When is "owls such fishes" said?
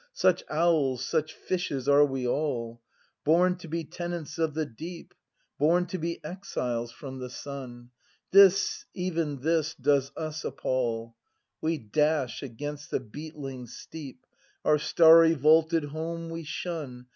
0.49-1.87